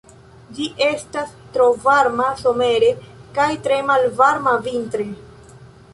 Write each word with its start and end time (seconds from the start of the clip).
Ĝi 0.59 0.63
estas 0.85 1.35
tro 1.57 1.67
varma 1.83 2.29
somere 2.41 2.91
kaj 3.39 3.49
tre 3.69 3.81
malvarma 3.91 4.57
vintre. 4.71 5.07